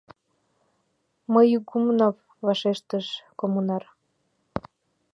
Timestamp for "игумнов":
1.57-2.15